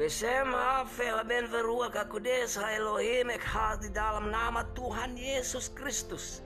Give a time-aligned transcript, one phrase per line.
[0.00, 6.40] Besema fela ben verua kakudes ha Elohim ek hal di dalam nama Tuhan Yesus Kristus.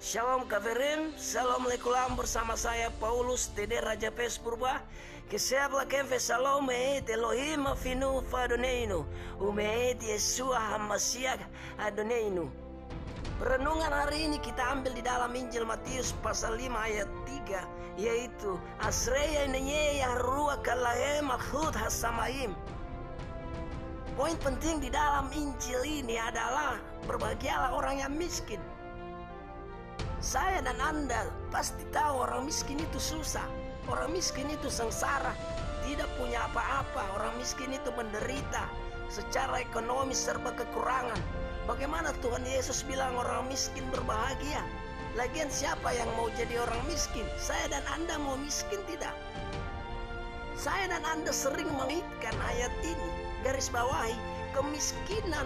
[0.00, 4.80] Shalom kaverim, salam lekulam bersama saya Paulus Tede Raja Pes Purba.
[5.28, 9.04] Kesebla kefe salom meet Elohim afinu fadoneinu.
[9.36, 11.44] Umeet Yesua hamasiak
[11.84, 12.48] adoneinu.
[13.36, 19.44] Renungan hari ini kita ambil di dalam Injil Matius pasal 5 ayat 3 yaitu Asreya
[19.52, 22.56] nenye ya ruwa kalahem akhud hasamaim
[24.14, 26.78] Poin penting di dalam Injil ini adalah
[27.10, 28.62] berbahagialah orang yang miskin.
[30.22, 33.42] Saya dan Anda pasti tahu orang miskin itu susah.
[33.90, 35.34] Orang miskin itu sengsara,
[35.82, 37.02] tidak punya apa-apa.
[37.18, 38.70] Orang miskin itu menderita
[39.10, 41.18] secara ekonomi serba kekurangan.
[41.66, 44.62] Bagaimana Tuhan Yesus bilang orang miskin berbahagia?
[45.18, 47.26] Lagian siapa yang mau jadi orang miskin?
[47.34, 49.18] Saya dan Anda mau miskin tidak?
[50.54, 54.16] Saya dan Anda sering mengaitkan ayat ini garis bawahi
[54.56, 55.44] kemiskinan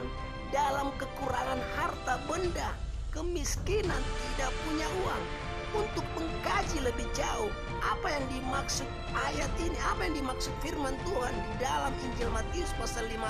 [0.54, 2.70] dalam kekurangan harta benda,
[3.10, 3.98] kemiskinan
[4.32, 5.24] tidak punya uang.
[5.68, 7.52] Untuk mengkaji lebih jauh
[7.84, 13.04] apa yang dimaksud ayat ini, apa yang dimaksud firman Tuhan di dalam Injil Matius pasal
[13.04, 13.20] 5,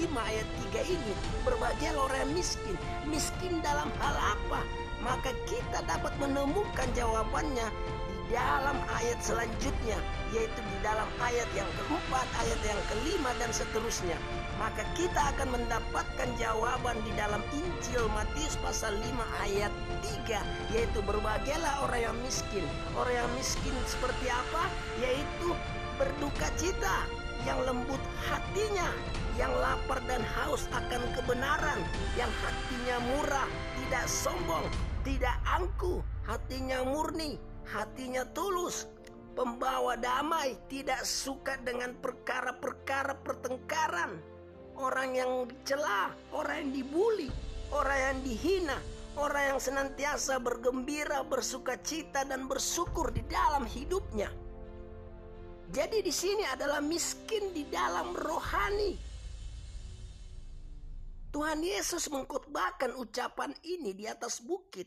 [0.00, 1.12] 5 ayat 3 ini.
[1.44, 2.80] Berbahagia orang miskin.
[3.04, 4.64] Miskin dalam hal apa?
[5.04, 7.68] Maka kita dapat menemukan jawabannya
[8.30, 9.98] dalam ayat selanjutnya
[10.32, 14.16] yaitu di dalam ayat yang keempat, ayat yang kelima dan seterusnya.
[14.56, 19.72] Maka kita akan mendapatkan jawaban di dalam Injil Matius pasal 5 ayat
[20.24, 20.40] 3
[20.72, 22.64] yaitu berbahagialah orang yang miskin.
[22.96, 24.64] Orang yang miskin seperti apa?
[25.04, 25.52] Yaitu
[26.00, 27.04] berduka cita,
[27.44, 28.88] yang lembut hatinya,
[29.36, 31.80] yang lapar dan haus akan kebenaran,
[32.16, 34.66] yang hatinya murah, tidak sombong,
[35.02, 37.36] tidak angkuh, hatinya murni,
[37.72, 38.84] hatinya tulus,
[39.32, 44.20] pembawa damai, tidak suka dengan perkara-perkara pertengkaran.
[44.76, 47.28] Orang yang dicela, orang yang dibully,
[47.72, 48.76] orang yang dihina,
[49.16, 54.28] orang yang senantiasa bergembira, bersuka cita dan bersyukur di dalam hidupnya.
[55.72, 58.92] Jadi di sini adalah miskin di dalam rohani.
[61.32, 64.84] Tuhan Yesus mengkhotbahkan ucapan ini di atas bukit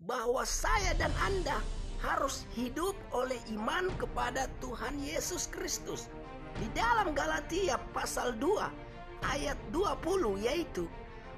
[0.00, 1.60] bahwa saya dan Anda
[2.00, 6.08] harus hidup oleh iman kepada Tuhan Yesus Kristus.
[6.56, 10.88] Di dalam Galatia pasal 2 ayat 20 yaitu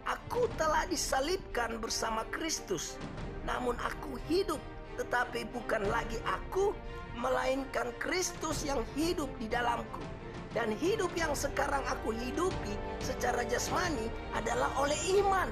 [0.08, 2.96] Aku telah disalibkan bersama Kristus,
[3.44, 4.56] namun aku hidup
[4.98, 6.74] tetapi bukan lagi aku,
[7.14, 10.02] melainkan Kristus yang hidup di dalamku.
[10.50, 15.46] Dan hidup yang sekarang aku hidupi secara jasmani adalah oleh iman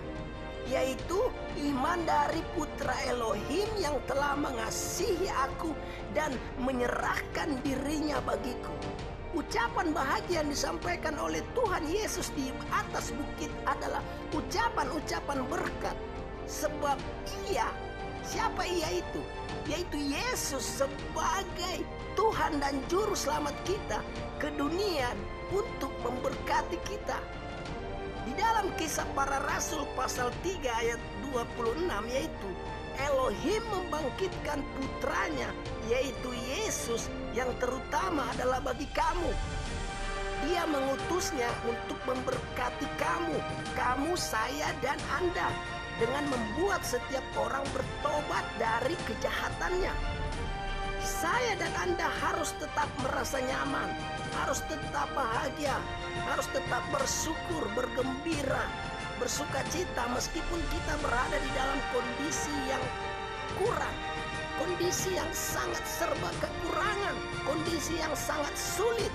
[0.67, 1.31] yaitu
[1.71, 5.71] iman dari putra Elohim yang telah mengasihi aku
[6.11, 8.75] dan menyerahkan dirinya bagiku.
[9.37, 14.01] Ucapan bahagia yang disampaikan oleh Tuhan Yesus di atas bukit adalah
[14.33, 15.97] ucapan-ucapan berkat.
[16.49, 16.97] Sebab
[17.51, 17.69] ia,
[18.25, 19.21] siapa ia itu?
[19.69, 21.85] Yaitu Yesus sebagai
[22.17, 24.01] Tuhan dan Juru Selamat kita
[24.41, 25.13] ke dunia
[25.53, 27.21] untuk memberkati kita
[28.27, 31.01] di dalam kisah para rasul pasal 3 ayat
[31.31, 32.51] 26 yaitu
[32.99, 35.55] Elohim membangkitkan putranya
[35.87, 37.07] yaitu Yesus
[37.39, 39.31] yang terutama adalah bagi kamu.
[40.45, 43.39] Dia mengutusnya untuk memberkati kamu,
[43.73, 45.49] kamu, saya, dan Anda
[45.97, 49.95] dengan membuat setiap orang bertobat dari kejahatannya.
[51.01, 53.89] Saya dan Anda harus tetap merasa nyaman,
[54.43, 55.77] harus tetap bahagia,
[56.29, 58.69] harus tetap bersyukur, bergembira,
[59.17, 62.85] bersuka cita meskipun kita berada di dalam kondisi yang
[63.57, 63.97] kurang,
[64.61, 67.17] kondisi yang sangat serba kekurangan,
[67.49, 69.13] kondisi yang sangat sulit.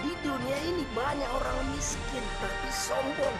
[0.00, 3.36] Di dunia ini banyak orang miskin tapi sombong,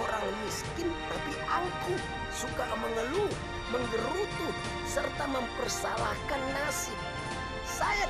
[0.00, 2.02] orang miskin tapi angkuh,
[2.32, 3.32] suka mengeluh,
[3.68, 4.48] menggerutu,
[4.88, 6.96] serta mempersalahkan nasib.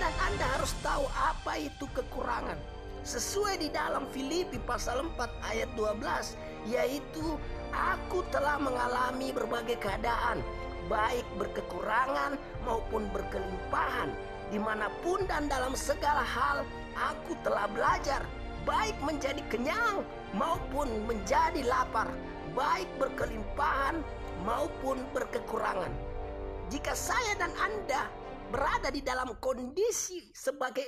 [0.08, 2.56] Dan Anda harus tahu apa itu kekurangan.
[3.04, 7.36] Sesuai di dalam Filipi pasal 4 ayat 12 yaitu
[7.76, 10.40] aku telah mengalami berbagai keadaan
[10.88, 14.08] baik berkekurangan maupun berkelimpahan
[14.48, 16.64] di mana pun dan dalam segala hal
[16.96, 18.24] aku telah belajar
[18.64, 20.00] baik menjadi kenyang
[20.32, 22.08] maupun menjadi lapar
[22.56, 24.00] baik berkelimpahan
[24.48, 25.92] maupun berkekurangan
[26.72, 28.08] jika saya dan Anda
[28.48, 30.84] berada di dalam kondisi sebagai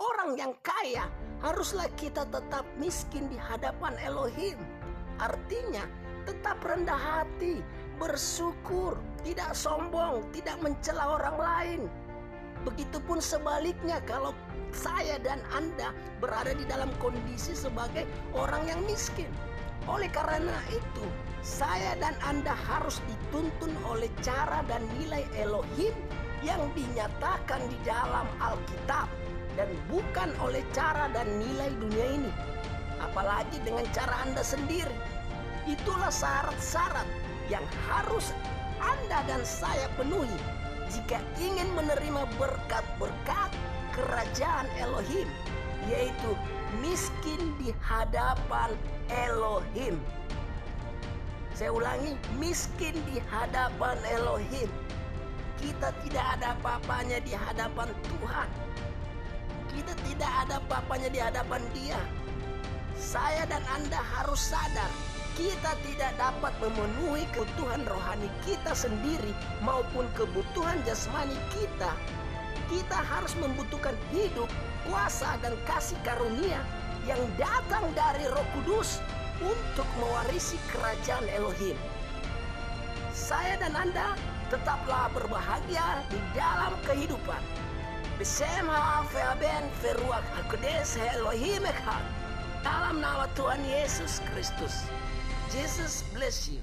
[0.00, 1.08] orang yang kaya,
[1.40, 4.56] haruslah kita tetap miskin di hadapan Elohim.
[5.20, 5.84] Artinya,
[6.28, 7.64] tetap rendah hati,
[7.96, 11.80] bersyukur, tidak sombong, tidak mencela orang lain.
[12.64, 14.36] Begitupun sebaliknya kalau
[14.68, 18.04] saya dan Anda berada di dalam kondisi sebagai
[18.36, 19.28] orang yang miskin.
[19.88, 21.04] Oleh karena itu,
[21.40, 25.96] saya dan Anda harus dituntun oleh cara dan nilai Elohim
[26.40, 29.08] yang dinyatakan di dalam Alkitab
[29.58, 32.32] dan bukan oleh cara dan nilai dunia ini.
[33.00, 34.92] Apalagi dengan cara Anda sendiri.
[35.68, 37.04] Itulah syarat-syarat
[37.52, 38.32] yang harus
[38.80, 40.40] Anda dan saya penuhi
[40.88, 43.50] jika ingin menerima berkat-berkat
[43.94, 45.28] kerajaan Elohim,
[45.86, 46.30] yaitu
[46.80, 48.74] miskin di hadapan
[49.12, 50.00] Elohim.
[51.54, 54.70] Saya ulangi, miskin di hadapan Elohim.
[55.60, 58.48] Kita tidak ada apa-apanya di hadapan Tuhan.
[59.70, 62.00] Kita tidak ada apa-apanya di hadapan Dia.
[62.96, 64.88] Saya dan Anda harus sadar
[65.40, 69.32] kita tidak dapat memenuhi kebutuhan rohani kita sendiri
[69.64, 71.96] maupun kebutuhan jasmani kita.
[72.68, 74.52] Kita harus membutuhkan hidup,
[74.84, 76.60] kuasa, dan kasih karunia
[77.08, 79.00] yang datang dari Roh Kudus
[79.40, 81.78] untuk mewarisi kerajaan Elohim.
[83.16, 84.14] Saya dan Anda
[84.50, 87.40] tetaplah berbahagia di dalam kehidupan.
[88.18, 92.04] Besem ha'afen feruak hakodes Elohim echad.
[92.60, 94.84] Dalam nama Tuhan Yesus Kristus.
[95.48, 96.60] Jesus bless you.